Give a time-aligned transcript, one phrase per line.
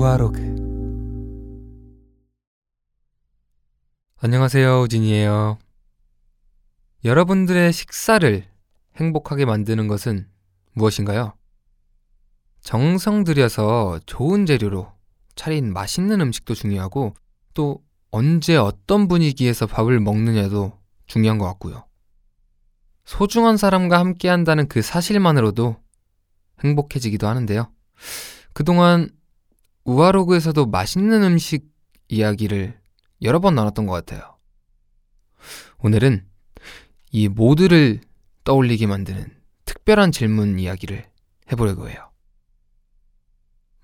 [0.00, 0.40] 우아로그
[4.16, 5.58] 안녕하세요 우진이에요
[7.04, 8.46] 여러분들의 식사를
[8.96, 10.26] 행복하게 만드는 것은
[10.72, 11.34] 무엇인가요?
[12.62, 14.90] 정성 들여서 좋은 재료로
[15.34, 17.12] 차린 맛있는 음식도 중요하고
[17.52, 21.84] 또 언제 어떤 분위기에서 밥을 먹느냐도 중요한 것 같고요.
[23.04, 25.76] 소중한 사람과 함께 한다는 그 사실만으로도
[26.64, 27.70] 행복해지기도 하는데요.
[28.54, 29.10] 그동안
[29.84, 31.68] 우아로그에서도 맛있는 음식
[32.08, 32.78] 이야기를
[33.22, 34.36] 여러 번 나눴던 것 같아요.
[35.78, 36.26] 오늘은
[37.12, 38.00] 이 모두를
[38.44, 41.04] 떠올리게 만드는 특별한 질문 이야기를
[41.52, 42.10] 해보려고 해요.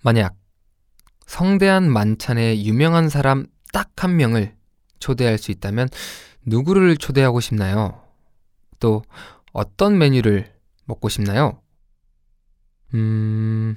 [0.03, 0.37] 만약
[1.27, 4.55] 성대한 만찬에 유명한 사람 딱 한 명을
[4.99, 5.89] 초대할 수 있다면
[6.45, 8.03] 누구를 초대하고 싶나요?
[8.79, 9.03] 또
[9.53, 11.61] 어떤 메뉴를 먹고 싶나요?
[12.95, 13.77] 음,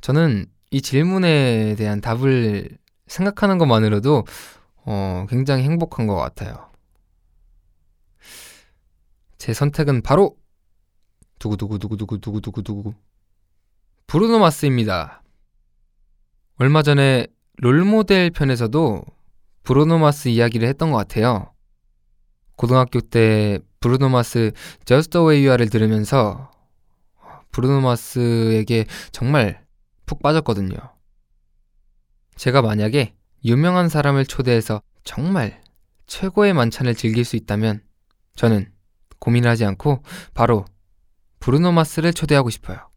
[0.00, 2.68] 저는 이 질문에 대한 답을
[3.06, 4.24] 생각하는 것만으로도
[4.84, 6.70] 어, 굉장히 행복한 것 같아요.
[9.38, 10.36] 제 선택은 바로
[11.38, 12.94] 두구두구두구두구두구두구두구
[14.06, 15.22] 브루노 마스입니다.
[16.56, 17.26] 얼마 전에
[17.58, 19.02] 롤모델 편에서도
[19.62, 21.52] 브루노 마스 이야기를 했던 것 같아요.
[22.56, 24.50] 고등학교 때 브루노 마스
[24.84, 26.50] Just the Way You Are를 들으면서
[27.52, 29.64] 브루노 마스에게 정말
[30.08, 30.76] 푹 빠졌거든요.
[32.34, 33.14] 제가 만약에
[33.44, 35.62] 유명한 사람을 초대해서 정말
[36.06, 37.82] 최고의 만찬을 즐길 수 있다면
[38.34, 38.72] 저는
[39.20, 40.02] 고민하지 않고
[40.34, 40.64] 바로
[41.38, 42.88] 브루노 마스를 초대하고 싶어요.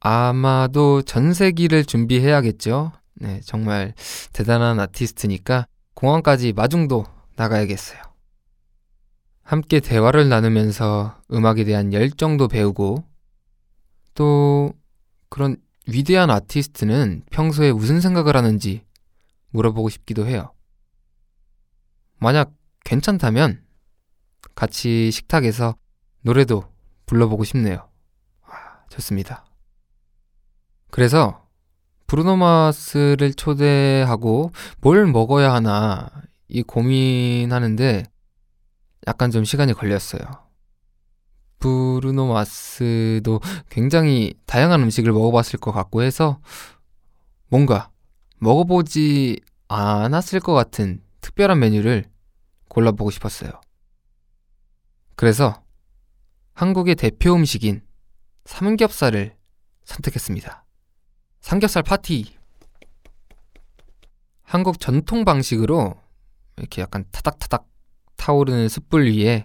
[0.00, 2.92] 아마도 전세기를 준비해야겠죠.
[3.16, 3.94] 네, 정말
[4.32, 7.04] 대단한 아티스트니까 공항까지 마중도
[7.36, 8.00] 나가야겠어요.
[9.42, 13.04] 함께 대화를 나누면서 음악에 대한 열정도 배우고
[14.14, 14.72] 또
[15.34, 15.56] 그런
[15.88, 18.84] 위대한 아티스트는 평소에 무슨 생각을 하는지
[19.50, 20.52] 물어보고 싶기도 해요.
[22.18, 22.52] 만약
[22.84, 23.64] 괜찮다면
[24.54, 25.74] 같이 식탁에서
[26.20, 26.62] 노래도
[27.06, 27.90] 불러보고 싶네요.
[28.90, 29.44] 좋습니다.
[30.92, 31.48] 그래서
[32.06, 36.12] 브루노마스를 초대하고 뭘 먹어야 하나
[36.46, 38.04] 이 고민하는데
[39.08, 40.43] 약간 좀 시간이 걸렸어요.
[42.04, 46.38] 브루노 마스도 굉장히 다양한 음식을 먹어봤을 것 같고 해서
[47.48, 47.90] 뭔가
[48.40, 52.04] 먹어보지 않았을 것 같은 특별한 메뉴를
[52.68, 53.52] 골라보고 싶었어요.
[55.16, 55.62] 그래서
[56.52, 57.80] 한국의 대표 음식인
[58.44, 59.34] 삼겹살을
[59.84, 60.66] 선택했습니다.
[61.40, 62.36] 삼겹살 파티.
[64.42, 65.94] 한국 전통 방식으로
[66.58, 67.66] 이렇게 약간 타닥타닥
[68.16, 69.44] 타오르는 숯불 위에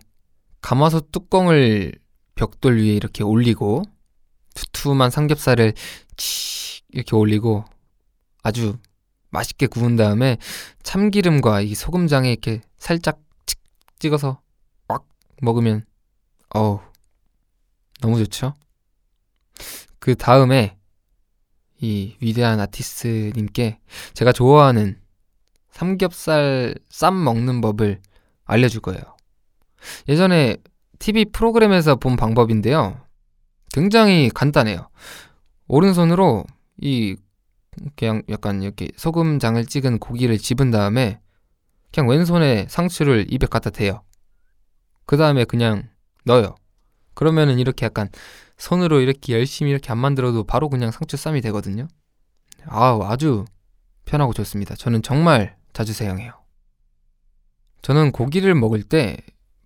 [0.62, 1.94] 가마솥 뚜껑을
[2.40, 3.84] 벽돌 위에 이렇게 올리고
[4.54, 5.74] 두툼한 삼겹살을
[6.16, 7.66] 치 이렇게 올리고
[8.44, 8.78] 아주
[9.30, 10.38] 맛있게 구운 다음에
[10.82, 13.60] 참기름과 이 소금장에 이렇게 살짝 칙
[14.00, 14.40] 찍어서
[14.88, 15.06] 꽉
[15.42, 15.84] 먹으면
[16.56, 16.80] 어우
[18.00, 18.54] 너무 좋죠.
[20.00, 20.78] 그 다음에
[21.82, 23.80] 이 위대한 아티스트님께
[24.14, 24.98] 제가 좋아하는
[25.72, 28.00] 삼겹살 쌈 먹는 법을
[28.46, 29.02] 알려줄 거예요.
[30.08, 30.56] 예전에
[31.00, 33.00] TV 프로그램에서 본 방법인데요.
[33.74, 34.90] 굉장히 간단해요.
[35.68, 36.46] 오른손으로
[36.78, 37.16] 이
[37.96, 41.20] 그냥 약간 이렇게 소금장을 찍은 고기를 집은 다음에
[41.94, 44.04] 그냥 왼손에 상추를 입에 갖다 대요.
[45.06, 45.90] 그 다음에 그냥
[46.26, 46.56] 넣어요.
[47.14, 48.10] 그러면은 이렇게 약간
[48.58, 51.88] 손으로 이렇게 열심히 이렇게 안 만들어도 바로 그냥 상추 쌈이 되거든요.
[52.66, 53.46] 아우, 아주
[54.06, 54.76] 편하고 좋습니다.
[54.76, 56.34] 저는 정말 자주 사용해요.
[57.82, 59.18] 저는 고기를 먹을 때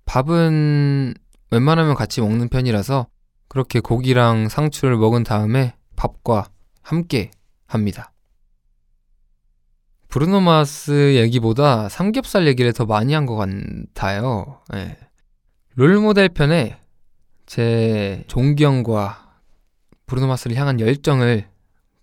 [0.06, 1.16] 밥은
[1.54, 3.06] 웬만하면 같이 먹는 편이라서
[3.48, 6.50] 그렇게 고기랑 상추를 먹은 다음에 밥과
[6.82, 7.30] 함께
[7.68, 8.12] 합니다.
[10.08, 14.62] 브루노마스 얘기보다 삼겹살 얘기를 더 많이 한 것 같아요.
[14.72, 14.98] 네.
[15.76, 16.80] 롤모델 편에
[17.46, 19.38] 제 존경과
[20.08, 21.48] 브루노마스를 향한 열정을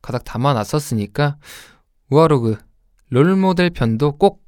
[0.00, 1.38] 가닥 담아놨었으니까
[2.10, 2.56] 우아로그
[3.10, 4.44] 롤모델 편도 꼭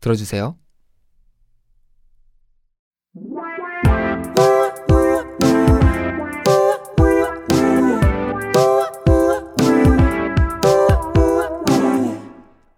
[0.00, 0.56] 들어주세요.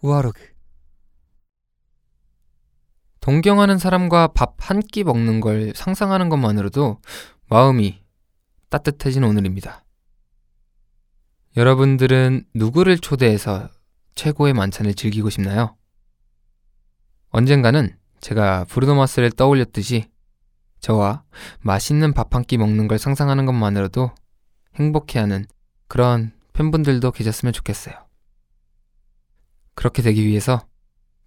[0.07, 0.41] 우아로그
[3.21, 7.01] 동경하는 사람과 밥 한 끼 먹는 걸 상상하는 것만으로도
[7.49, 8.03] 마음이
[8.69, 9.85] 따뜻해진 오늘입니다.
[11.57, 13.69] 여러분들은 누구를 초대해서
[14.15, 15.77] 최고의 만찬을 즐기고 싶나요?
[17.31, 20.11] 언젠가는 제가 브루노마스를 떠올렸듯이
[20.81, 21.23] 저와
[21.61, 24.11] 맛있는 밥 한 끼 먹는 걸 상상하는 것만으로도
[24.77, 25.47] 행복해하는
[25.89, 28.06] 그런 팬분들도 계셨으면 좋겠어요.
[29.77, 30.67] 그렇게 되기 위해서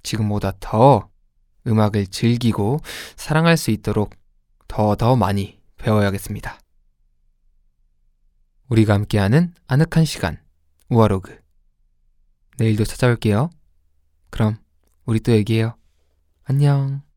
[0.03, 1.09] 지금보다 더
[1.65, 2.79] 음악을 즐기고
[3.15, 4.13] 사랑할 수 있도록
[4.67, 6.59] 더더 많이 배워야겠습니다.
[8.67, 10.41] 우리가 함께하는 아늑한 시간,
[10.89, 11.39] 우아로그.
[12.57, 13.49] 내일도 찾아올게요.
[14.29, 14.57] 그럼
[15.05, 15.75] 우리 또 얘기해요.
[16.43, 17.08] 안녕.